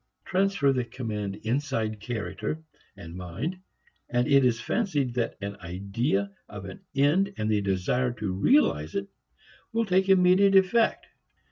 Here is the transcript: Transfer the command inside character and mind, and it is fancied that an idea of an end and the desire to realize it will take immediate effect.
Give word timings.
Transfer 0.25 0.73
the 0.73 0.83
command 0.83 1.35
inside 1.43 1.99
character 1.99 2.63
and 2.97 3.13
mind, 3.15 3.59
and 4.09 4.27
it 4.27 4.43
is 4.43 4.59
fancied 4.59 5.13
that 5.13 5.37
an 5.41 5.55
idea 5.57 6.31
of 6.49 6.65
an 6.65 6.79
end 6.95 7.31
and 7.37 7.51
the 7.51 7.61
desire 7.61 8.11
to 8.13 8.33
realize 8.33 8.95
it 8.95 9.07
will 9.71 9.85
take 9.85 10.09
immediate 10.09 10.55
effect. 10.55 11.05